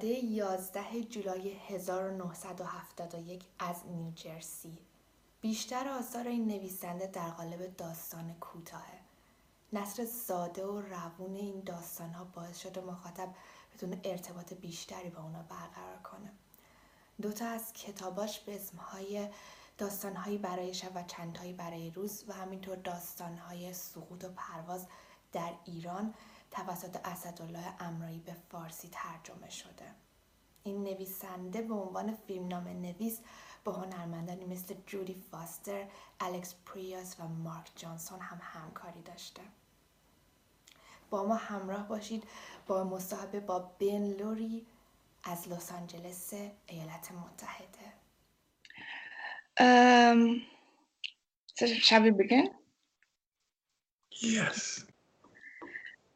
[0.00, 4.78] زاده 11 جولای 1971 از نیوجرسی
[5.40, 8.98] بیشتر آثار این نویسنده در قالب داستان کوتاهه.
[9.72, 13.28] نصر ساده و روون این داستان ها باعث شده مخاطب
[13.74, 16.32] بتونه ارتباط بیشتری با اونا برقرار کنه.
[17.22, 19.28] دوتا از کتاباش به اسمهای
[19.78, 24.86] داستانهایی برای شب و چندهایی برای روز و همینطور داستانهای سقوط و پرواز
[25.32, 26.14] در ایران
[26.50, 29.94] توسط اسدالله امرایی به فارسی ترجمه شده
[30.64, 33.20] این نویسنده به عنوان فیلمنامه نویس
[33.64, 35.86] با هنرمندانی مثل جودی فاستر،
[36.20, 39.42] الکس پریاس و مارک جانسون هم همکاری داشته
[41.10, 42.24] با ما همراه باشید
[42.66, 44.66] با مصاحبه با بن لوری
[45.24, 46.34] از لس آنجلس
[46.66, 47.92] ایالات متحده
[49.60, 50.42] Um,
[51.54, 52.48] so shall we begin?
[54.10, 54.84] Yes.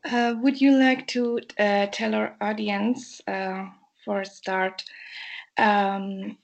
[0.05, 3.67] Uh, would you like to uh, tell our audience, uh,
[4.05, 4.85] for a start,
[5.57, 6.37] um,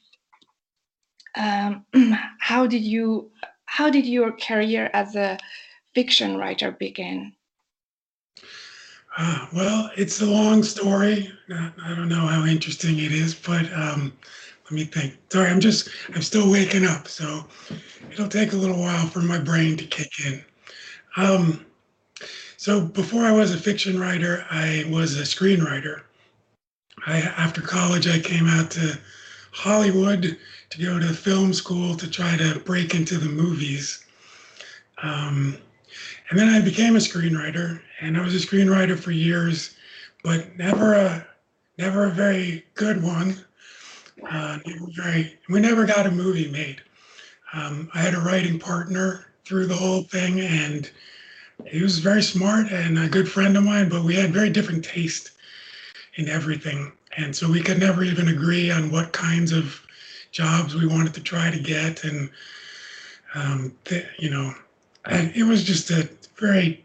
[1.37, 1.85] um,
[2.41, 3.31] how did you,
[3.67, 5.39] how did your career as a
[5.95, 7.33] fiction writer begin?
[9.17, 11.31] Uh, well, it's a long story.
[11.51, 14.13] I don't know how interesting it is, but um,
[14.65, 15.19] let me think.
[15.31, 17.45] Sorry, I'm just, I'm still waking up, so
[18.11, 20.45] it'll take a little while for my brain to kick in.
[22.61, 26.03] So before I was a fiction writer, I was a screenwriter.
[27.07, 28.99] I, after college, I came out to
[29.51, 30.37] Hollywood
[30.69, 34.05] to go to film school to try to break into the movies.
[35.03, 35.57] Um,
[36.29, 39.75] and then I became a screenwriter, and I was a screenwriter for years,
[40.23, 41.27] but never a
[41.79, 43.43] never a very good one.
[44.31, 44.59] Uh,
[44.95, 46.83] very, we never got a movie made.
[47.55, 50.91] Um, I had a writing partner through the whole thing, and
[51.67, 54.85] he was very smart and a good friend of mine, but we had very different
[54.85, 55.33] taste
[56.15, 56.93] in everything.
[57.17, 59.81] And so we could never even agree on what kinds of
[60.33, 62.05] jobs we wanted to try to get.
[62.05, 62.31] And,
[63.35, 64.55] um, th- you know,
[65.07, 66.85] it was just a very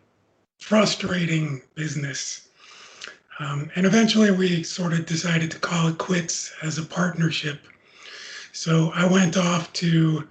[0.59, 2.47] frustrating business.
[3.39, 7.59] Um, and eventually we sort of decided to call it quits as a partnership.
[8.53, 10.27] So I went off to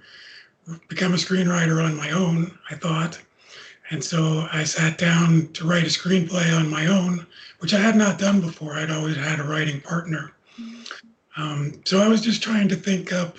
[0.87, 3.19] become a screenwriter on my own, I thought.
[3.91, 7.25] And so I sat down to write a screenplay on my own,
[7.59, 8.73] which I had not done before.
[8.73, 10.31] I'd always had a writing partner.
[11.37, 13.37] Um, so I was just trying to think up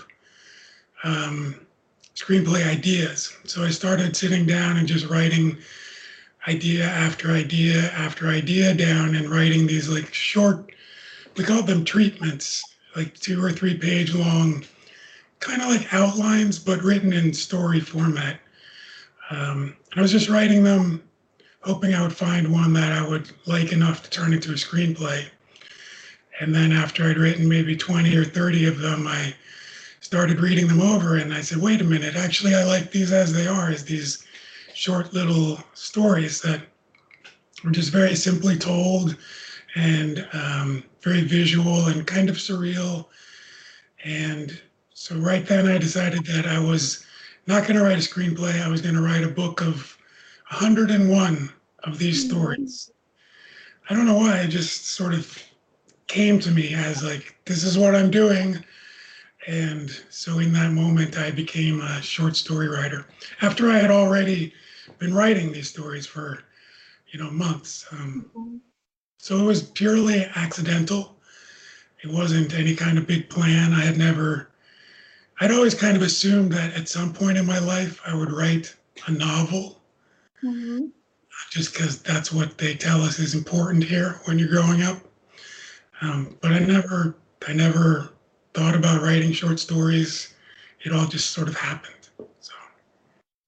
[1.03, 1.55] um,
[2.15, 3.37] screenplay ideas.
[3.45, 5.59] So I started sitting down and just writing
[6.49, 10.71] idea after idea after idea down and writing these like short,
[11.37, 12.63] we call them treatments,
[12.95, 14.65] like two or three page long,
[15.41, 18.39] kind of like outlines, but written in story format.
[19.31, 21.03] Um, I was just writing them,
[21.61, 25.27] hoping I would find one that I would like enough to turn into a screenplay.
[26.41, 29.35] And then after I'd written maybe 20 or 30 of them, I
[30.01, 33.33] started reading them over and I said, wait a minute, actually, I like these as
[33.33, 34.25] they are, as these
[34.75, 36.61] short little stories that
[37.65, 39.17] were just very simply told
[39.75, 43.07] and um, very visual and kind of surreal.
[44.05, 44.59] And
[44.95, 47.05] so right then I decided that I was
[47.47, 48.63] not going to write a screenplay.
[48.63, 49.97] I was going to write a book of
[50.51, 51.53] 101
[51.85, 52.91] of these stories.
[53.89, 54.41] I don't know why.
[54.41, 55.41] It just sort of
[56.07, 58.65] came to me as like, this is what I'm doing.
[59.47, 63.07] And so in that moment, I became a short story writer.
[63.43, 64.53] After I had already
[64.99, 66.43] been writing these stories for,
[67.13, 67.87] you know, months.
[67.93, 68.61] Um,
[69.19, 71.17] so it was purely accidental.
[72.03, 73.73] It wasn't any kind of big plan.
[73.73, 74.51] I had never,
[75.41, 78.75] I'd always kind of assumed that at some point in my life I would write
[79.07, 79.83] a novel,
[80.43, 80.93] Mhm.
[81.51, 84.99] just because that's what they tell us is important here when you're growing up.
[86.01, 88.15] Um, but I never, I never
[88.55, 90.35] thought about writing short stories.
[90.85, 92.09] It all just sort of happened.
[92.41, 92.55] So.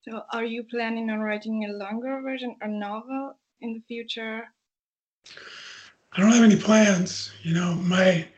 [0.03, 4.48] So, are you planning on writing a longer version or novel in the future?
[6.12, 7.33] I don't have any plans.
[7.42, 8.28] You know, my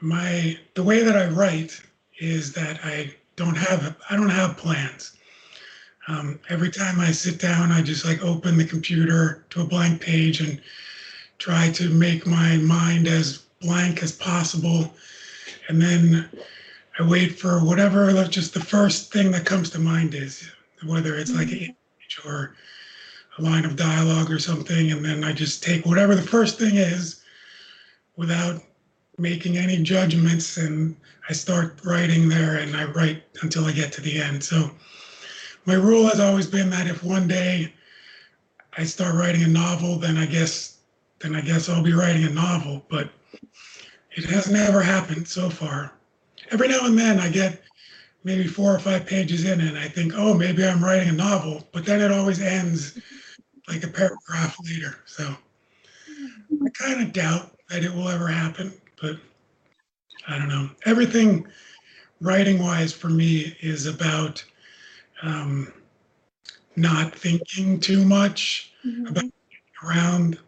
[0.00, 1.80] my the way that I write
[2.24, 5.16] is that I don't have I don't have plans.
[6.06, 10.00] Um, every time I sit down, I just like open the computer to a blank
[10.00, 10.60] page and
[11.38, 14.94] try to make my mind as blank as possible,
[15.68, 16.28] and then
[16.98, 20.48] I wait for whatever just the first thing that comes to mind is,
[20.84, 22.54] whether it's like an image or
[23.38, 26.76] a line of dialogue or something, and then I just take whatever the first thing
[26.76, 27.22] is
[28.16, 28.62] without
[29.18, 30.96] making any judgments and
[31.28, 34.42] I start writing there and I write until I get to the end.
[34.42, 34.70] So
[35.66, 37.72] my rule has always been that if one day
[38.76, 40.78] I start writing a novel, then I guess
[41.20, 42.84] then I guess I'll be writing a novel.
[42.90, 43.10] But
[44.16, 45.92] It has never happened so far.
[46.50, 47.62] Every now and then I get
[48.22, 51.66] maybe four or five pages in and I think, oh, maybe I'm writing a novel,
[51.72, 52.98] but then it always ends
[53.68, 54.96] like a paragraph later.
[55.06, 55.34] So
[56.08, 58.72] I kind of doubt that it will ever happen,
[59.04, 59.18] but
[60.26, 60.70] I don't know.
[60.86, 61.46] Everything
[62.20, 64.44] writing wise for me is about
[65.22, 65.72] um,
[66.76, 69.10] not thinking too much Mhm.
[69.10, 69.24] about
[69.84, 70.38] around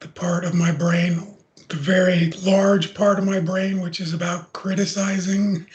[0.00, 1.34] the part of my brain,
[1.68, 5.66] the very large part of my brain, which is about criticizing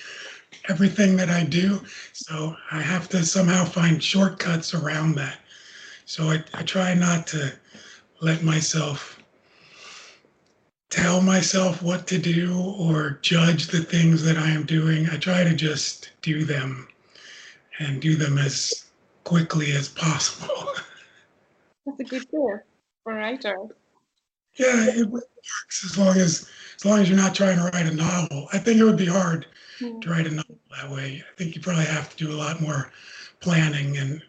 [0.70, 1.82] everything that I do.
[2.14, 5.40] So I have to somehow find shortcuts around that.
[6.06, 7.54] So I, I try not to
[8.22, 9.17] let myself
[10.90, 15.08] tell myself what to do or judge the things that I am doing.
[15.10, 16.88] I try to just do them
[17.80, 18.86] and do them as
[19.24, 20.68] quickly as possible.
[21.86, 23.58] That's a good tip for a writer.
[24.56, 27.94] Yeah, it works as long as as long as you're not trying to write a
[27.94, 28.48] novel.
[28.54, 29.46] I think it would be hard
[29.80, 30.02] Mm.
[30.02, 31.24] to write a novel that way.
[31.32, 32.92] I think you probably have to do a lot more
[33.42, 34.24] planning and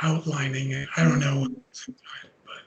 [0.00, 0.86] outlining.
[0.96, 1.40] I don't know.
[1.40, 2.62] what goes into it, but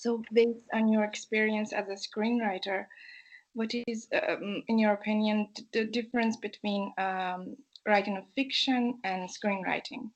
[0.00, 2.86] So, based on your experience as a screenwriter,
[3.52, 7.54] what is, um, in your opinion, the difference between um,
[7.86, 10.10] writing a fiction and screenwriting?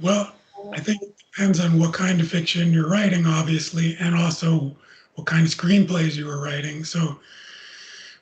[0.00, 0.32] well,
[0.72, 4.74] I think it depends on what kind of fiction you're writing, obviously, and also
[5.14, 6.82] what kind of screenplays you were writing.
[6.82, 7.20] So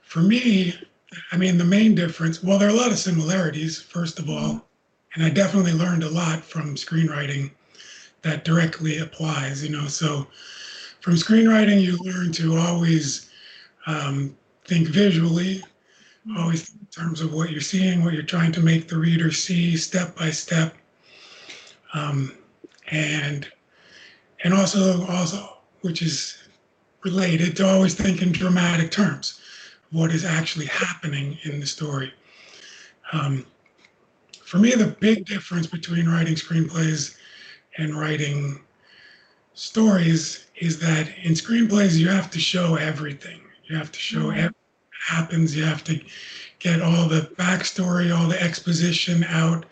[0.03, 0.75] for me,
[1.33, 4.67] I mean, the main difference, well, there are a lot of similarities, first of all,
[5.15, 7.53] and I definitely learned a lot from screenwriting
[8.23, 9.87] that directly applies, you know.
[9.87, 10.27] So
[11.01, 13.31] from screenwriting, you learn to always
[13.87, 15.63] um, think visually,
[16.37, 19.77] always in terms of what you're seeing, what you're trying to make the reader see
[19.77, 20.75] step by step.
[21.95, 22.33] Um,
[22.91, 23.51] and
[24.45, 26.39] and also also which is
[27.05, 29.41] related to always think in dramatic terms
[29.91, 32.13] what is actually happening in the story
[33.13, 33.45] um,
[34.43, 37.17] for me the big difference between writing screenplays
[37.79, 38.61] and writing
[39.55, 44.37] stories is that in screenplays you have to show everything you have to show Mhm.
[44.37, 44.55] everything
[45.07, 46.01] happens you have to
[46.59, 49.65] get all the backstory all the exposition out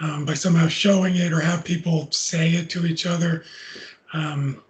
[0.00, 3.44] um, by somehow showing it or have people say it to each other.
[4.12, 4.62] Um,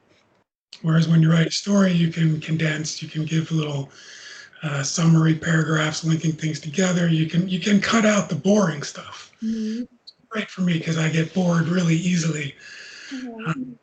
[0.83, 3.91] whereas when you write a story, you can condense, you can give little
[4.63, 7.09] uh, summary paragraphs linking things together.
[7.09, 9.31] You can you can cut out the boring stuff.
[10.31, 12.55] Great for me because I get bored really easily.
[13.11, 13.77] Mhm.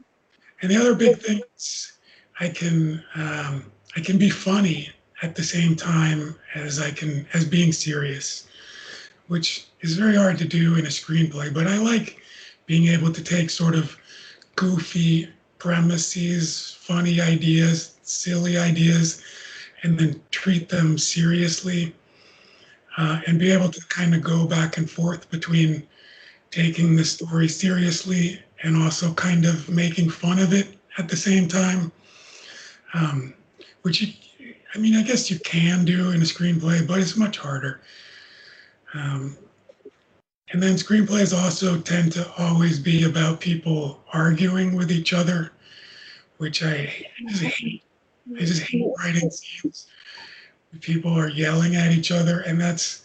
[0.61, 1.93] And the other big thing is
[2.39, 4.89] I can um, I can be funny
[5.21, 8.47] at the same time as I can as being serious,
[9.27, 11.53] which is very hard to do in a screenplay.
[11.53, 12.21] But I like
[12.67, 13.97] being able to take sort of
[14.55, 19.23] goofy premises, funny ideas, silly ideas,
[19.83, 21.95] and then treat them seriously,
[22.97, 25.87] uh, and be able to kind of go back and forth between
[26.55, 31.49] taking the story seriously and also kind of making fun of it at the same
[31.49, 31.91] time.
[32.93, 33.33] Um,
[33.81, 37.37] which you, I mean, I guess you can do in a screenplay, but it's much
[37.37, 37.81] harder.
[38.93, 39.37] Um,
[40.53, 45.51] and then screenplays also tend to always be about people arguing with each other,
[46.37, 47.83] which I just hate.
[48.37, 49.87] I just hate writing scenes.
[50.79, 53.04] People are yelling at each other, and that's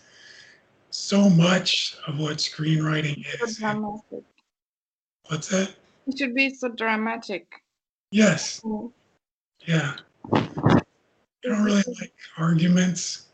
[1.11, 3.57] so much of what screenwriting So is.
[3.59, 4.25] dramatic.
[5.26, 5.75] What's that?
[6.07, 7.47] It should be so dramatic.
[8.12, 8.93] Yes, Mm.
[9.67, 9.97] yeah.
[10.33, 10.79] I
[11.43, 13.26] don't really like arguments.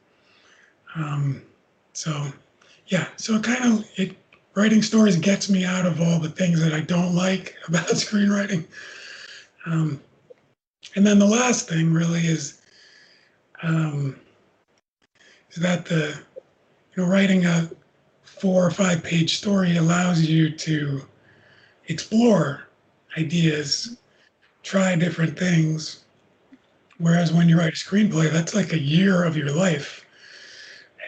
[0.94, 1.42] Um,
[1.92, 2.32] so,
[2.86, 4.16] yeah, so it kind of it
[4.54, 8.64] writing stories gets me out of all the things that I don't like about screenwriting.
[9.66, 10.00] Um,
[10.94, 12.62] and then the last thing really is
[13.62, 14.18] um,
[15.50, 16.18] is that the
[16.96, 17.70] you know writing a
[18.22, 21.02] four or five page story allows you to
[21.88, 22.68] explore
[23.16, 23.98] ideas,
[24.62, 26.04] try different things.
[26.98, 30.04] Whereas when you write a screenplay, that's like a year of your life.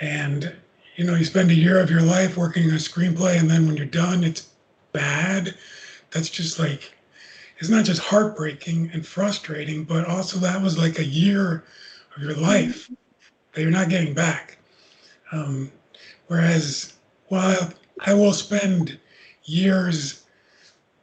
[0.00, 0.54] And
[0.97, 3.66] you know, you spend a year of your life working on a screenplay, and then
[3.66, 4.49] when you're done, it's
[4.92, 5.54] bad.
[6.11, 6.92] That's just like,
[7.59, 11.64] it's not just heartbreaking and frustrating, but also that was like a year
[12.16, 12.90] of your life
[13.52, 14.59] that you're not getting back.
[15.30, 15.71] Um,
[16.28, 16.94] whereas,
[17.26, 18.99] while I will spend
[19.44, 20.25] years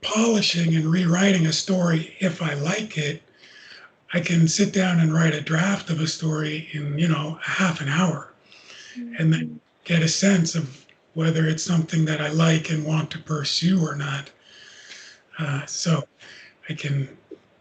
[0.01, 3.21] polishing and rewriting a story if I like it,
[4.13, 7.49] I can sit down and write a draft of a story in, you know, a
[7.49, 8.33] half an hour
[8.95, 13.19] and then get a sense of whether it's something that I like and want to
[13.19, 14.29] pursue or not.
[15.39, 16.03] Uh, so
[16.69, 17.09] I can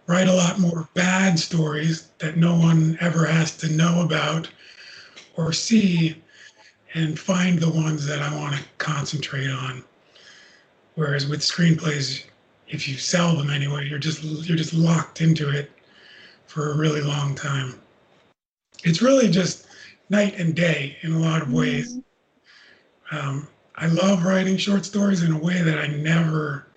[0.06, 4.48] write a lot more bad stories that no one ever has to know about
[5.36, 6.22] or see
[6.94, 9.82] and find the ones that I want to concentrate on.
[10.94, 12.24] Whereas with screenplays,
[12.68, 15.70] if you sell them anyway, you're just you're just locked into it
[16.46, 17.74] for a really long time.
[18.84, 19.66] It's really just
[20.08, 21.98] night and day in a lot of ways.
[23.10, 26.68] Um, I love writing short stories in a way that I never,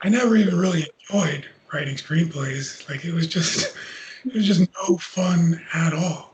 [0.00, 2.88] I never even really enjoyed writing screenplays.
[2.88, 3.76] Like it was just,
[4.24, 6.33] it was just no fun at all.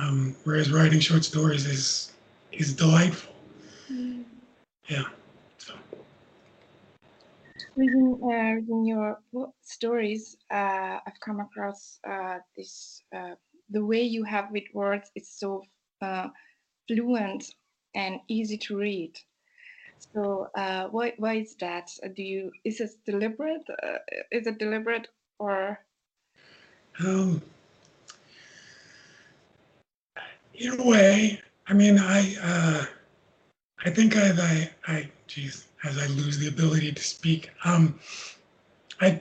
[0.00, 2.12] Um, whereas writing short stories is
[2.52, 3.34] is delightful.
[4.88, 5.04] Yeah.
[5.58, 5.74] So
[7.76, 9.18] Reading, uh, reading your
[9.62, 13.34] stories, uh, I've come across uh, this uh,
[13.70, 15.62] the way you have with words is so
[16.00, 16.28] uh,
[16.88, 17.44] fluent
[17.94, 19.18] and easy to read.
[20.14, 21.90] So uh, why why is that?
[22.14, 23.66] Do you is it deliberate?
[23.82, 23.98] Uh,
[24.32, 25.78] is it deliberate or
[27.00, 27.42] um,
[30.58, 32.84] in a way, I mean, I uh,
[33.84, 37.98] I think I I I geez, as I lose the ability to speak, um,
[39.00, 39.20] I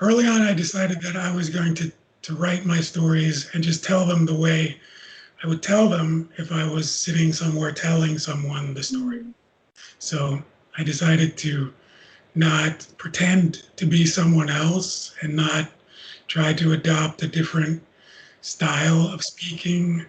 [0.00, 3.84] early on I decided that I was going to to write my stories and just
[3.84, 4.80] tell them the way
[5.42, 9.24] I would tell them if I was sitting somewhere telling someone the story.
[9.98, 10.42] So
[10.78, 11.72] I decided to
[12.34, 15.70] not pretend to be someone else and not
[16.28, 17.82] try to adopt a different
[18.40, 20.04] style of speaking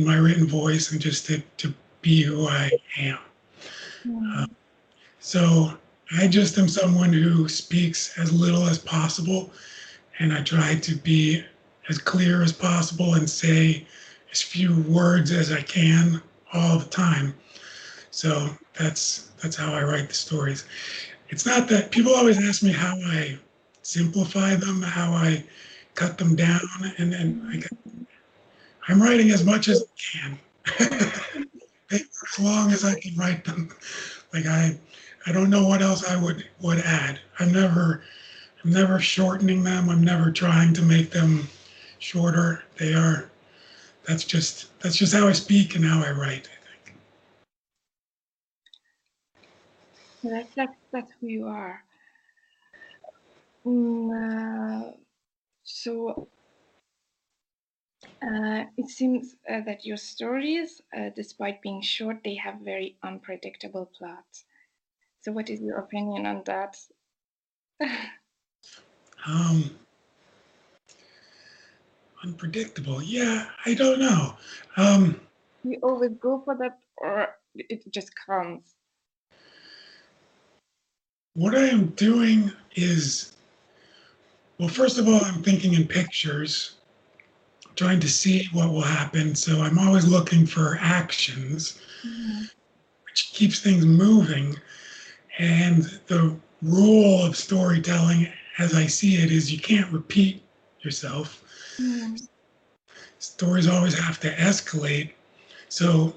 [0.00, 3.18] in my written voice and just to, to be who I am.
[4.34, 4.46] Uh,
[5.18, 5.74] so
[6.18, 9.50] I just am someone who speaks as little as possible
[10.18, 11.44] and I try to be
[11.88, 13.86] as clear as possible and say
[14.32, 17.34] as few words as I can all the time.
[18.10, 20.64] So that's that's how I write the stories.
[21.28, 23.38] It's not that people always ask me how I
[23.82, 25.44] simplify them, how I
[25.94, 26.60] cut them down,
[26.98, 27.72] and then I get,
[28.90, 30.38] I'm writing as much as I can,
[31.92, 33.68] as long as I can write them.
[34.34, 34.76] Like I,
[35.26, 37.20] I don't know what else I would would add.
[37.38, 38.02] I'm never,
[38.64, 39.88] I'm never shortening them.
[39.88, 41.48] I'm never trying to make them
[42.00, 42.64] shorter.
[42.78, 43.30] They are.
[44.08, 46.48] That's just that's just how I speak and how I write.
[46.48, 46.96] I think.
[50.24, 51.84] that's that's, that's who you are?
[53.64, 54.92] Mm, uh,
[55.62, 56.28] so
[58.22, 63.90] uh, it seems uh, that your stories, uh, despite being short, they have very unpredictable
[63.98, 64.44] plots.
[65.22, 66.76] So, what is your opinion on that?
[69.26, 69.78] Um,
[72.24, 73.02] unpredictable.
[73.02, 74.34] Yeah, I don't know.
[74.78, 75.20] Um,
[75.62, 78.62] you always go for that, or it just comes?
[81.34, 83.32] what I am doing is,
[84.58, 86.76] well, first of all, I'm thinking in pictures,
[87.80, 89.34] trying to see what will happen.
[89.34, 92.42] So I'm always looking for actions, mm-hmm.
[93.06, 94.54] which keeps things moving.
[95.38, 100.42] And the rule of storytelling, as I see it, is you can't repeat
[100.82, 101.42] yourself.
[101.78, 102.20] Mm.
[103.18, 105.12] Stories always have to escalate.
[105.70, 106.12] So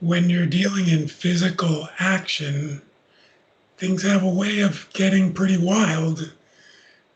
[0.00, 2.82] when you're dealing in physical action,
[3.78, 6.30] things have a way of getting pretty wild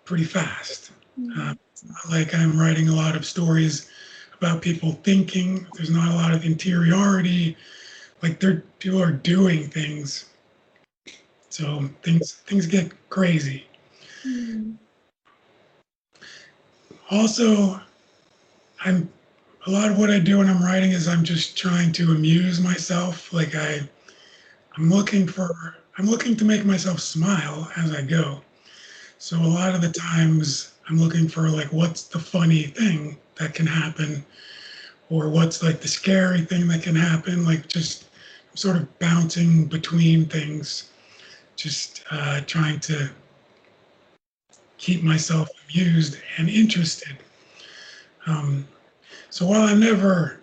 [0.06, 0.90] pretty fast.
[1.18, 1.58] It's not
[2.10, 3.90] like I'm writing a lot of stories
[4.34, 5.66] about people thinking.
[5.74, 7.56] There's not a lot of interiority.
[8.22, 10.26] Like they're people are doing things.
[11.48, 13.66] So things things get crazy.
[14.26, 14.76] Mm.
[17.10, 17.80] Also,
[18.84, 19.08] I'm
[19.66, 22.60] a lot of what I do when I'm writing is I'm just trying to amuse
[22.60, 23.32] myself.
[23.32, 23.88] Like I
[24.76, 28.40] I'm looking for I'm looking to make myself smile as I go.
[29.18, 33.54] So a lot of the times I'm looking for like what's the funny thing that
[33.54, 34.24] can happen
[35.10, 38.06] or what's like the scary thing that can happen like just
[38.54, 40.90] sort of bouncing between things
[41.56, 43.10] just uh, trying to
[44.78, 47.16] keep myself amused and interested
[48.26, 48.66] um,
[49.30, 50.40] so while i'm never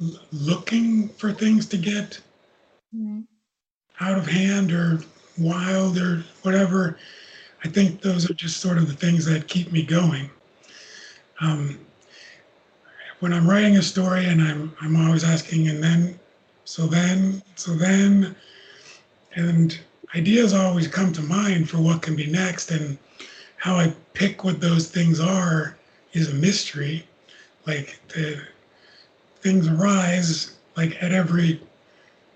[0.00, 2.20] l- looking for things to get
[2.94, 3.24] Mm.
[4.00, 5.00] out of hand or
[5.38, 6.98] wild or whatever.
[7.64, 10.30] I think those are just sort of the things that keep me going.
[11.40, 11.78] Um,
[13.20, 16.18] when I'm writing a story and I'm I'm always asking, and then,
[16.64, 18.34] so then, so then,
[19.34, 19.78] and
[20.14, 22.98] ideas always come to mind for what can be next, and
[23.56, 25.76] how I pick what those things are
[26.12, 27.06] is a mystery.
[27.66, 28.42] Like the
[29.40, 31.60] things arise like at every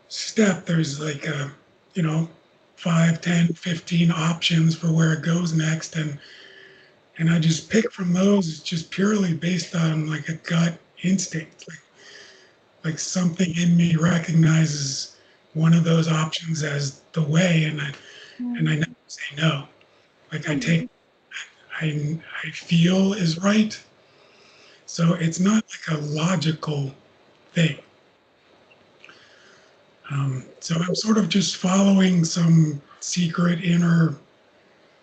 [0.09, 1.51] step there's like a
[1.95, 2.29] you know
[2.77, 5.97] 5, 10, 15 options for where it goes next.
[5.97, 6.19] And
[7.17, 11.65] and I just pick from those just purely based on like a gut instinct.
[11.69, 11.79] Like,
[12.85, 15.17] like something in me recognizes
[15.55, 18.57] one of those options as the way and I mm-hmm.
[18.57, 19.67] and I never say no.
[20.33, 20.61] Like I mm-hmm.
[20.61, 20.91] take
[21.81, 23.81] I I feel is right.
[24.87, 26.95] So it's not like a logical
[27.53, 27.79] thing.
[30.11, 34.15] Um, so I'm sort of just following some secret inner.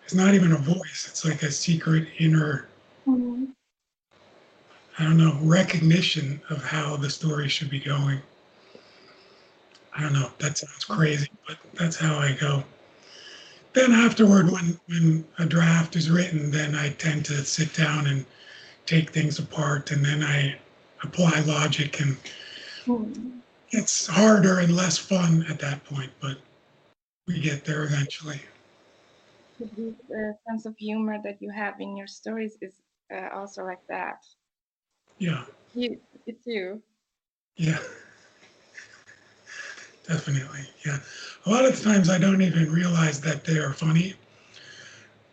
[0.04, 1.08] It's not even a voice.
[1.10, 2.68] It's like a secret inner.
[3.08, 3.48] Mhm.
[5.00, 8.22] I don't know recognition of how the story should be going.
[9.96, 10.32] I don't know.
[10.40, 12.64] That sounds crazy, but that's how I go.
[13.74, 18.26] Then afterward, when when a draft is written, then I tend to sit down and
[18.86, 20.58] take things apart, and then I
[21.04, 22.18] apply logic, and
[22.86, 23.40] Mhm.
[23.72, 26.38] It's harder and less fun at that point, but
[27.28, 28.42] we get there eventually.
[29.60, 32.82] The uh, sense of humor that you have in your stories is
[33.14, 34.24] uh, also like that.
[35.20, 36.82] Yeah, You, it's you.
[37.58, 37.78] yeah,
[40.08, 40.62] definitely.
[40.86, 41.00] Yeah,
[41.46, 44.16] a lot of times I don't even realize that they are funny.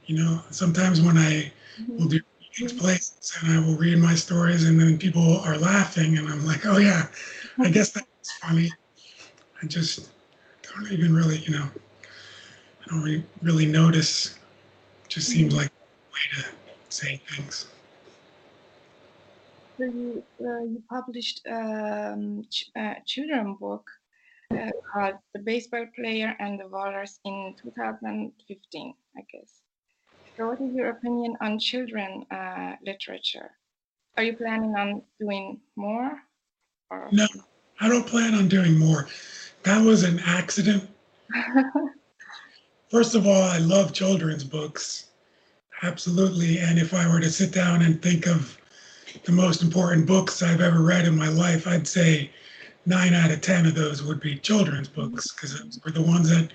[0.07, 1.99] You know, sometimes when I Mhm.
[1.99, 6.19] will do readings places and I will read my stories, and then people are laughing,
[6.19, 7.09] and I'm like, oh yeah,
[7.63, 7.91] I guess
[8.29, 8.71] that's funny.
[9.63, 10.11] I just
[10.63, 11.69] don't even really, you know,
[12.83, 14.37] I don't re- really notice.
[15.05, 16.49] It just seems like a way to
[16.91, 17.67] say things.
[19.79, 23.89] So you uh, you published um, ch- a children book
[24.53, 29.63] uh, called "The Baseball Player and the Walrus" in 2015, I guess.
[30.37, 33.51] So, what is your opinion on children uh, literature?
[34.17, 36.19] Are you planning on doing more?
[36.91, 37.27] Or No,
[37.81, 39.09] I don't plan on doing more.
[39.63, 40.89] That was an accident.
[42.91, 45.07] First of all, I love children's books.
[45.83, 46.59] Absolutely.
[46.59, 48.59] And if I were to sit down and think of
[49.25, 52.31] the most important books I've ever read in my life, I'd say
[52.87, 56.31] nine out of 10 of those would be children's books because those were the ones
[56.31, 56.51] that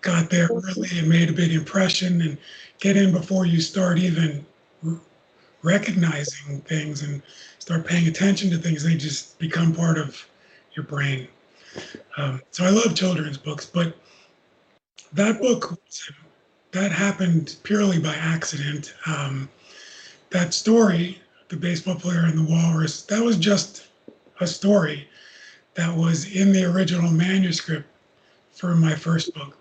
[0.00, 2.38] got there early and made a big impression and
[2.80, 4.44] get in before you start even
[4.86, 4.98] r-
[5.62, 7.22] recognizing things and
[7.58, 8.82] start paying attention to things.
[8.82, 10.26] They just become part of
[10.76, 11.26] your brain.
[12.16, 13.96] Um, so I love children's books, but
[15.12, 15.80] that book
[16.72, 18.94] that happened purely by accident.
[19.06, 19.48] Um,
[20.30, 23.88] that story, the baseball player and the walrus, that was just
[24.40, 25.08] a story
[25.74, 27.86] that was in the original manuscript
[28.52, 29.56] for my first book.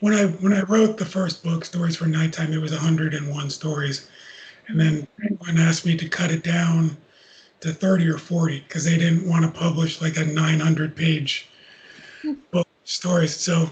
[0.00, 4.08] When I when I wrote the first book, Stories for Nighttime, it was 101 stories,
[4.68, 6.96] and then Penguin asked me to cut it down
[7.60, 11.48] to 30 or 40 because they didn't want to publish like a 900 page
[12.50, 13.34] book stories.
[13.34, 13.70] So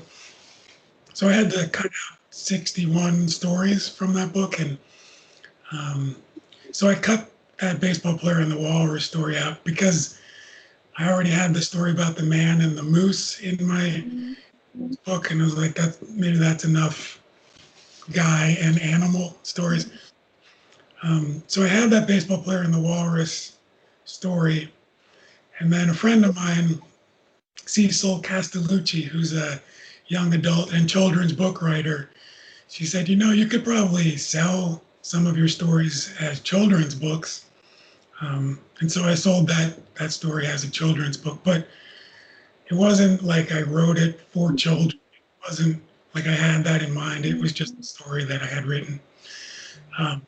[1.18, 4.78] so I had to cut out 61 stories from that book, and
[5.72, 6.14] um,
[6.70, 10.20] so I cut that baseball player and the walrus story out because
[10.96, 14.04] I already had the story about the man and the moose in my
[15.04, 17.20] book, and I was like, that maybe that's enough
[18.12, 19.90] guy and animal stories.
[21.02, 23.57] Um, so I had that baseball player and the walrus
[24.08, 24.72] story,
[25.58, 26.80] and then a friend of mine,
[27.66, 29.60] Cecil Castellucci, who's a
[30.06, 32.10] young adult and children's book writer,
[32.68, 37.46] she said, you know, you could probably sell some of your stories as children's books.
[38.20, 41.68] Um, and so I sold that that story as a children's book, but
[42.66, 45.00] it wasn't like I wrote it for children.
[45.12, 45.82] It wasn't
[46.14, 47.26] like I had that in mind.
[47.26, 49.00] It was just a story that I had written.
[49.98, 50.22] Um,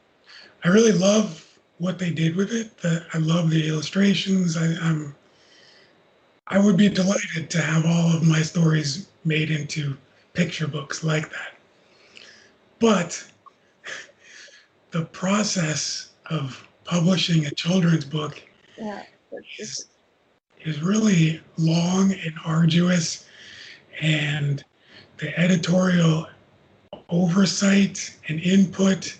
[0.64, 1.47] I really love
[1.81, 2.77] what they did with it.
[2.79, 4.57] The, I love the illustrations.
[4.57, 5.16] I, I'm
[6.47, 9.97] I would be delighted to have all of my stories made into
[10.35, 11.55] picture books like that.
[12.81, 13.25] But
[14.90, 18.43] the process of publishing a children's book
[18.77, 19.05] yeah,
[19.59, 19.87] is,
[20.64, 23.27] is really long and arduous,
[24.01, 24.64] and
[25.19, 26.27] the editorial
[27.09, 29.16] oversight and input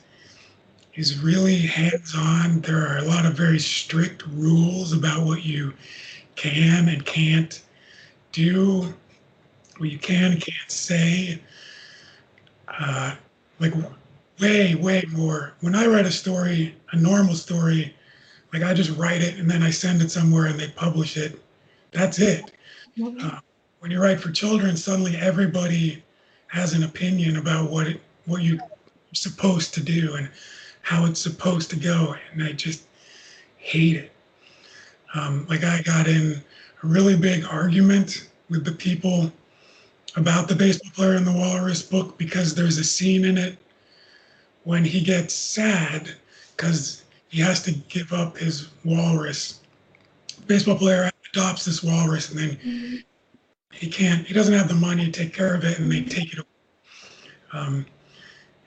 [1.01, 2.61] is really hands on.
[2.61, 5.73] There are a lot of very strict rules about what you
[6.37, 7.63] can and can't
[8.33, 8.93] do,
[9.79, 11.41] what you can and can't say.
[12.69, 13.15] Uh,
[13.61, 13.73] like
[14.41, 15.55] way, way more.
[15.61, 17.97] When I write a story, a normal story,
[18.53, 21.43] like I just write it and then I send it somewhere and they publish it.
[21.93, 22.53] That's it.
[22.99, 23.25] Mhm.
[23.25, 23.41] Uh,
[23.79, 26.05] when you write for children, suddenly everybody
[26.49, 28.61] has an opinion about what it, what you're
[29.15, 30.29] supposed to do and
[30.91, 32.89] how it's supposed to go, and I just
[33.59, 34.13] hate it.
[35.15, 36.43] Um, like I got in
[36.83, 39.31] a really big argument with the people
[40.17, 43.57] about the baseball player in the Walrus book because there's a scene in it
[44.65, 46.11] when he gets sad
[46.57, 49.61] because he has to give up his walrus.
[50.49, 52.97] Baseball player adopts this walrus and then mm-hmm.
[53.71, 56.33] he can't, he doesn't have the money to take care of it and they take
[56.33, 56.49] it away.
[57.53, 57.87] Um,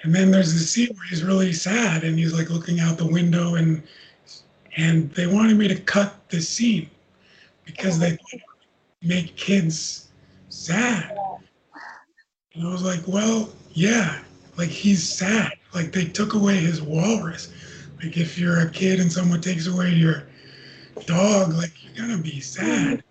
[0.04, 3.08] and then there's this scene where he's really sad and he's like looking out the
[3.08, 3.82] window and
[4.76, 6.90] and they wanted me to cut this scene
[7.64, 8.18] because they
[9.02, 10.10] make kids
[10.50, 11.16] sad.
[12.54, 14.20] And I was like, well, yeah,
[14.58, 15.54] like he's sad.
[15.74, 17.54] Like they took away his walrus.
[18.02, 20.28] Like if you're a kid and someone takes away your
[21.06, 23.04] dog, like you're gonna be sad.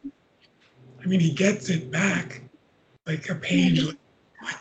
[1.02, 2.42] I mean, he gets it back,
[3.06, 3.84] like a page.
[3.84, 3.96] Like,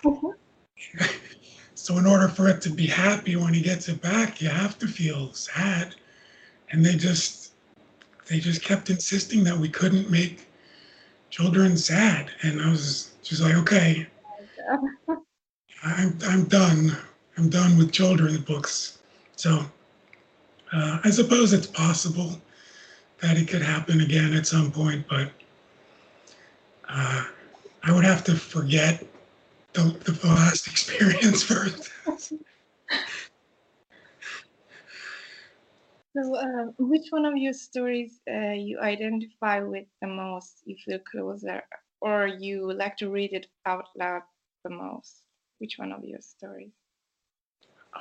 [1.82, 4.78] so in order for it to be happy when he gets it back, you have
[4.78, 5.96] to feel sad.
[6.70, 7.54] And they just,
[8.28, 10.48] they just kept insisting that we couldn't make
[11.32, 12.30] children sad.
[12.44, 14.06] And I was just like, okay,
[15.84, 16.96] I'm, I'm done.
[17.36, 19.00] I'm done with children's books.
[19.36, 19.66] So
[20.72, 22.40] uh, I suppose it's possible
[23.24, 25.32] that it could happen again at some point, but
[26.88, 27.24] uh,
[27.82, 29.04] I would have to forget
[29.74, 31.92] the, the last experience first.
[36.14, 40.62] So, uh, which one of your stories uh, you identify with the most?
[40.66, 41.64] You feel closer,
[42.02, 44.24] or you like to read it out loud
[44.66, 45.24] the most?
[45.60, 46.74] Which one of your stories?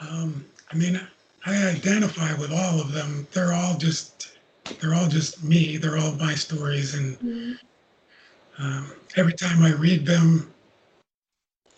[0.00, 1.00] Um, I mean,
[1.46, 3.28] I identify with all of them.
[3.32, 4.36] They're all just
[4.80, 5.76] they're all just me.
[5.76, 8.64] They're all my stories, and mm-hmm.
[8.64, 10.52] um, every time I read them,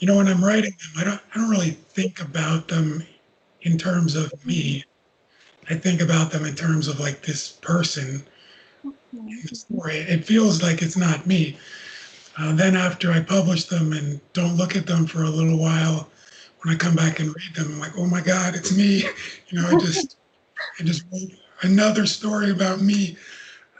[0.02, 3.06] you know, when I'm writing them, I don't I don't really think about them
[3.60, 4.84] in terms of me.
[5.70, 8.26] I think about them in terms of like this person
[9.12, 9.98] in the story.
[9.98, 11.56] It feels like it's not me.
[12.36, 16.10] Uh, then after I publish them and don't look at them for a little while,
[16.62, 19.04] when I come back and read them, I'm like, oh my God, it's me.
[19.50, 20.16] You know, I just
[20.80, 23.16] I just wrote another story about me.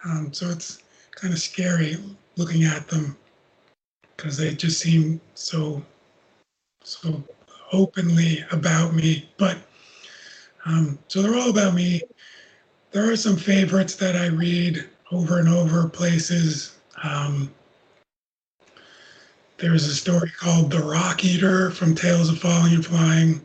[0.04, 0.84] Um, so it's
[1.16, 1.96] kind of scary
[2.36, 3.16] looking at them
[4.16, 5.82] because they just seem so
[6.84, 7.22] so
[7.72, 9.28] openly about me.
[9.38, 9.58] But
[10.64, 12.02] um, so they're all about me.
[12.90, 16.76] There are some favorites that I read over and over places.
[17.02, 17.52] Um,
[19.58, 23.40] there's a story called The Rock Eater from Tales of Falling and Flying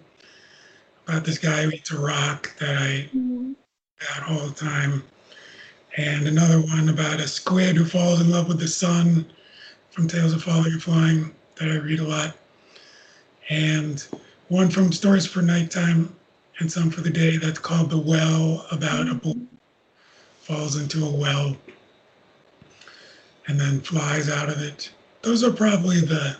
[1.08, 3.54] about this guy who eats a rock that I mm-hmm.
[4.28, 5.04] all the time.
[5.96, 9.26] And another one about a squid who falls in love with the sun
[9.92, 12.36] from Tales of Falling and Flying that I read a lot.
[13.50, 14.06] And
[14.50, 16.14] one from Stories for Nighttime
[16.60, 19.36] and some for the day that's called The Well about a boy
[20.42, 21.58] falls into a well
[23.48, 24.92] and then flies out of it.
[25.22, 26.38] Those are probably the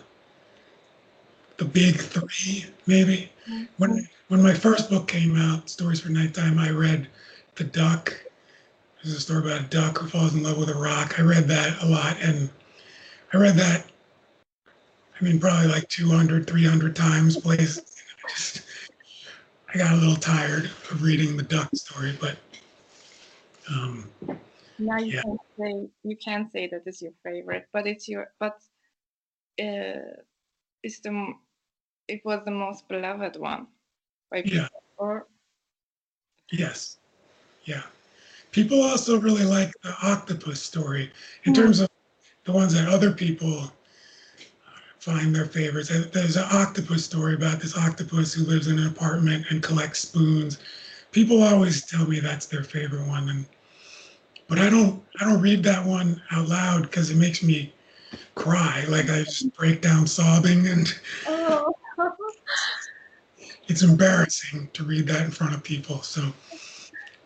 [1.58, 3.30] the big three, maybe.
[3.76, 7.08] When when my first book came out, Stories for Nighttime, I read
[7.56, 8.14] The Duck.
[9.02, 11.18] There's a story about a duck who falls in love with a rock.
[11.18, 12.50] I read that a lot, and
[13.32, 13.86] I read that.
[15.20, 17.36] I mean, probably like 200, 300 times.
[17.36, 17.80] Place.
[18.24, 18.62] I just
[19.72, 22.36] I got a little tired of reading the duck story, but
[23.70, 24.08] um,
[24.78, 25.22] now you yeah.
[25.22, 28.58] can say you can say that is your favorite, but it's your but
[29.60, 30.16] uh,
[30.82, 31.32] it's the
[32.06, 33.66] it was the most beloved one
[34.30, 34.58] by people.
[34.58, 34.68] Yeah.
[34.96, 35.26] Or
[36.52, 36.98] yes,
[37.64, 37.82] yeah.
[38.52, 41.10] People also really like the octopus story
[41.44, 41.62] in mm-hmm.
[41.62, 41.90] terms of
[42.44, 43.70] the ones that other people
[44.98, 45.90] find their favorites.
[46.12, 50.58] There's an octopus story about this octopus who lives in an apartment and collects spoons.
[51.12, 53.46] People always tell me that's their favorite one, and
[54.48, 57.72] but I don't I don't read that one out loud because it makes me
[58.34, 58.84] cry.
[58.88, 60.92] Like I just break down sobbing, and
[61.26, 61.72] oh.
[63.68, 66.02] it's embarrassing to read that in front of people.
[66.02, 66.32] So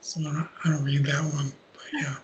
[0.01, 1.53] so I don't, I don't read that one.
[1.73, 2.17] But yeah.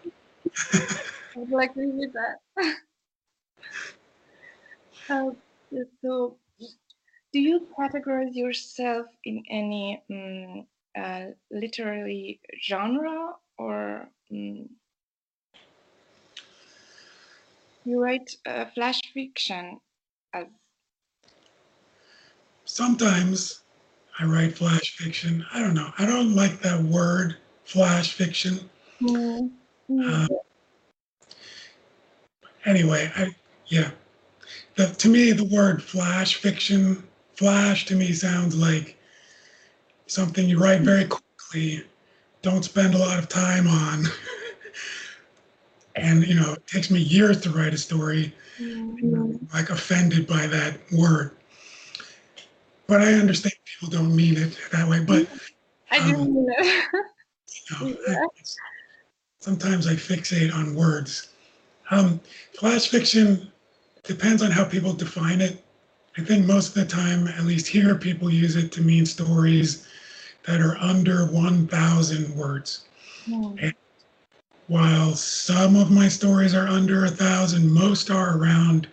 [1.42, 2.74] I'd like to read that.
[5.10, 5.30] Uh,
[6.02, 6.36] so,
[7.32, 10.66] do you categorize yourself in any um,
[10.98, 14.68] uh, literary genre or um,
[17.84, 19.78] you write uh, flash fiction
[20.34, 20.46] as
[22.64, 23.60] sometimes
[24.18, 25.44] i write flash fiction.
[25.54, 25.90] I don't know.
[25.98, 28.68] I don't like that word flash fiction.
[29.00, 30.00] Mm-hmm.
[30.04, 30.26] uh,
[32.64, 33.34] anyway i
[33.66, 33.90] yeah
[34.78, 37.02] the, to me, the word flash fiction,
[37.34, 38.96] flash to me sounds like
[40.06, 41.84] something you write very quickly,
[42.42, 44.04] don't spend a lot of time on,
[45.96, 48.32] and you know, it takes me years to write a story.
[48.60, 49.52] Mhm.
[49.54, 51.30] like offended by that word.
[52.88, 55.00] But I understand people don't mean it that way.
[55.00, 55.28] But
[55.92, 56.84] I do Um, mean it.
[57.70, 58.26] you know, I-
[59.38, 61.28] sometimes I fixate on words.
[61.90, 62.20] Um,
[62.58, 63.50] flash fiction
[64.08, 65.62] depends on how people define it.
[66.16, 69.86] I think most of the time, at least here, people use it to mean stories
[70.46, 72.86] that are under 1,000 words.
[73.26, 73.68] Hmm.
[74.66, 78.88] While some of my stories are under 1,000, most are around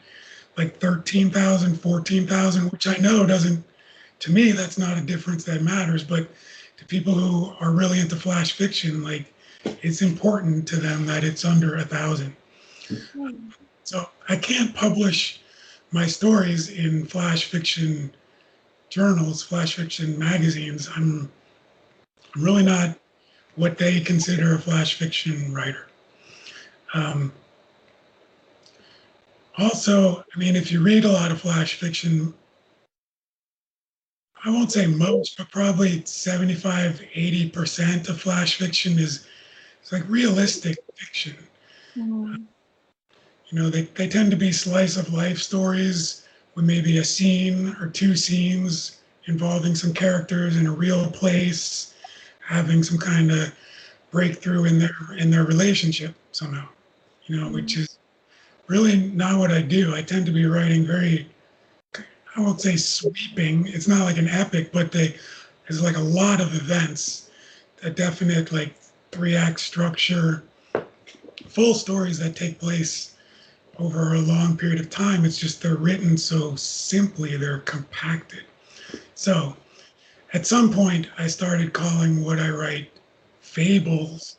[0.58, 3.63] like 13,000, 14,000, which I know doesn't,
[4.19, 6.04] to me, that's not a difference that matters.
[6.04, 6.30] But
[6.78, 11.45] to people who are really into flash fiction, like it's important to them that it's
[11.45, 12.36] under a 1,000.
[13.13, 13.30] Hmm.
[13.86, 15.41] So I can't publish
[15.91, 18.12] my stories in flash fiction
[18.89, 20.89] journals, flash fiction magazines.
[20.95, 21.32] I'm,
[22.36, 22.98] I'm really not
[23.56, 25.88] what they consider a flash fiction writer.
[26.95, 27.32] Um,
[29.60, 32.34] also, I mean, if you read a lot of flash fiction,
[34.43, 39.28] I won't say most, but probably 75, 80% of flash fiction is
[39.80, 41.36] it's like realistic fiction.
[41.95, 42.48] Mhm.
[43.49, 47.75] You know, they, they tend to be slice of life stories with maybe a scene
[47.79, 51.93] or two scenes involving some characters in a real place,
[52.39, 53.53] having some kind of
[54.12, 56.67] breakthrough in their in their relationship somehow.
[57.25, 57.81] You know, which mm-hmm.
[57.81, 57.97] is
[58.67, 59.95] really not what I do.
[59.95, 61.27] I tend to be writing very
[62.36, 63.67] I won't say sweeping.
[63.67, 65.15] It's not like an epic, but they
[65.67, 67.29] there's like a lot of events,
[67.84, 68.75] a definite like
[69.12, 70.43] three act structure,
[71.47, 73.14] full stories that take place
[73.79, 75.25] over a long period of time.
[75.25, 78.43] It's just they're written so simply, they're compacted.
[79.15, 79.55] So
[80.33, 82.91] at some point, I started calling what I write
[83.39, 84.38] fables,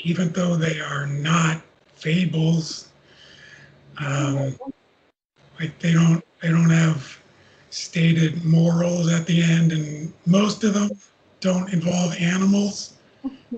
[0.00, 1.60] even though they are not
[1.94, 2.88] fables.
[3.98, 4.56] Um,
[5.58, 7.18] like they don't they don't have
[7.70, 10.90] stated morals at the end, and most of them
[11.40, 12.94] don't involve animals.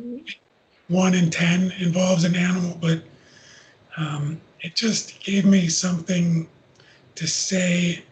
[0.88, 3.02] One in ten involves an animal, but
[3.96, 6.48] um, it just gave me something
[7.14, 8.02] to say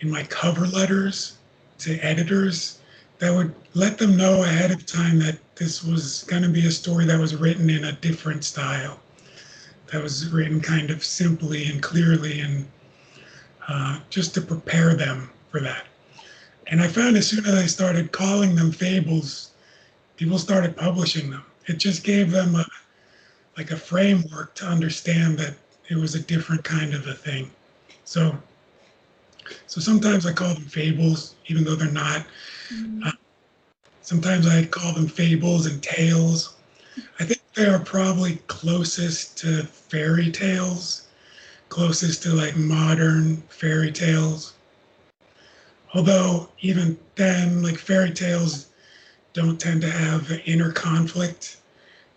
[0.00, 1.38] in my cover letters
[1.78, 2.80] to editors
[3.18, 6.70] that would let them know ahead of time that this was going to be a
[6.70, 9.00] story that was written in a different style,
[9.90, 12.66] that was written kind of simply and clearly, and
[13.68, 15.84] uh, just to prepare them for that.
[16.68, 19.52] And I found as soon as I started calling them fables,
[20.16, 21.44] people started publishing them.
[21.66, 22.64] It just gave them a
[23.56, 25.56] like a framework to understand that
[25.88, 27.50] it was a different kind of a thing.
[28.04, 28.36] So,
[29.66, 32.26] so sometimes I call them fables, even though they're not.
[32.72, 33.12] Mhm.
[34.02, 36.54] Sometimes I call them fables and tales.
[37.20, 41.08] I think they are probably closest to fairy tales,
[41.68, 44.54] closest to like modern fairy tales.
[45.94, 48.68] Although even then, like fairy tales
[49.32, 51.58] don't tend to have inner conflict.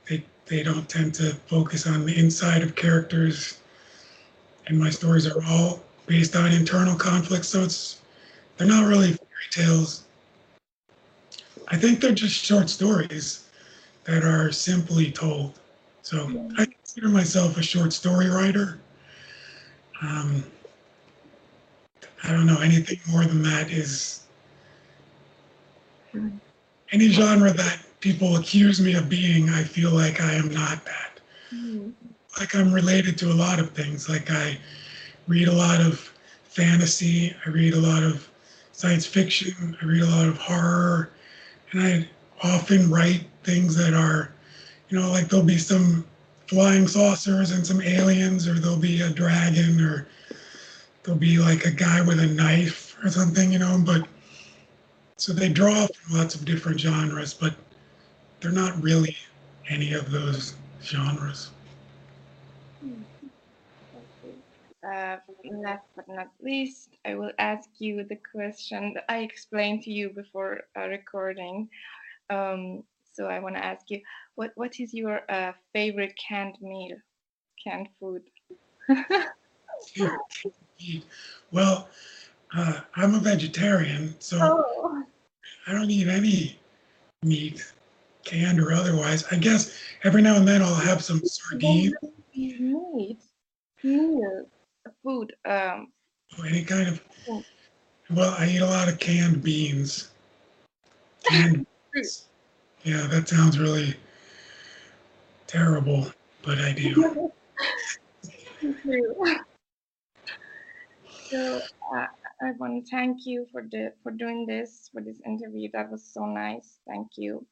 [0.07, 3.57] They they don't tend to focus on the inside of characters.
[4.67, 8.02] And my stories are all based on internal conflict, so it's
[8.58, 10.04] they're not really fairy tales.
[11.67, 13.50] I think they're just short stories
[14.06, 15.60] that are simply told.
[16.04, 18.80] So I consider myself a short story writer.
[20.02, 20.43] Um,
[22.24, 24.24] I don't know anything more than that is
[26.91, 29.50] any genre that people accuse me of being.
[29.50, 31.19] I feel like I am not that.
[31.54, 31.93] Mhm.
[32.39, 34.10] Like I'm related to a lot of things.
[34.10, 34.58] Like I
[35.28, 36.00] read a lot of
[36.44, 37.36] fantasy.
[37.46, 38.28] I read a lot of
[38.72, 39.78] science fiction.
[39.82, 41.12] I read a lot of horror,
[41.72, 42.10] and I
[42.44, 44.32] often write things that are,
[44.89, 46.06] you know, like there'll be some
[46.48, 50.08] flying saucers and some aliens, or there'll be a dragon, or
[51.04, 53.82] there'll be like a guy with a knife or something, you know.
[53.86, 54.08] But
[55.17, 57.54] so they draw from lots of different genres, but
[58.39, 59.15] they're not really
[59.70, 61.52] any of those genres.
[64.84, 65.17] Uh,
[65.63, 70.10] last but not least, I will ask you the question that I explained to you
[70.10, 71.70] before uh, recording.
[72.32, 74.02] Um, so I want to ask you,
[74.36, 76.98] what what is your uh, favorite canned meal,
[77.63, 78.24] canned food?
[81.52, 81.88] Well,
[82.56, 85.04] uh, I'm a vegetarian, so Oh,
[85.67, 86.60] I don't eat any
[87.24, 87.72] meat,
[88.24, 89.24] canned or otherwise.
[89.32, 91.94] I guess every now and then I'll have some sardines
[92.34, 93.22] meat,
[93.84, 94.46] meal,
[95.04, 95.34] food.
[95.46, 95.92] Um,
[96.46, 97.02] any kind of.
[98.10, 100.10] Well, I eat a lot of canned beans.
[101.24, 102.28] Canned beans.
[102.84, 103.96] Yeah, that sounds really
[105.48, 106.12] terrible.
[106.44, 107.32] but I do.
[111.32, 111.62] So
[111.96, 112.08] uh,
[112.42, 115.70] I want to thank you for the for doing this for this interview.
[115.72, 116.80] That was so nice.
[116.86, 117.46] Thank you.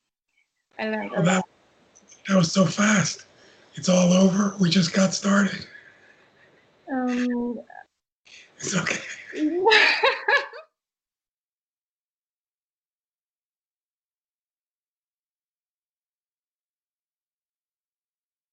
[0.77, 1.45] I learned Well, that,
[2.27, 3.25] that was so fast.
[3.75, 4.55] It's all over.
[4.59, 5.65] We just got started.
[6.91, 7.59] Um,
[8.57, 8.99] It's okay.